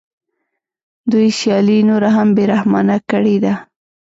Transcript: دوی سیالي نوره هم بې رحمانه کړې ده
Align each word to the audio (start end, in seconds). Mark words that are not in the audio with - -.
دوی 1.11 1.27
سیالي 1.39 1.79
نوره 1.89 2.09
هم 2.15 2.27
بې 2.35 2.43
رحمانه 2.53 2.97
کړې 3.09 3.35
ده 3.43 3.53